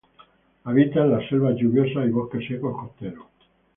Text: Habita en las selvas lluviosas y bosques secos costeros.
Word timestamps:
Habita 0.63 1.03
en 1.03 1.11
las 1.11 1.29
selvas 1.29 1.55
lluviosas 1.57 2.07
y 2.07 2.09
bosques 2.09 2.47
secos 2.47 2.75
costeros. 2.75 3.27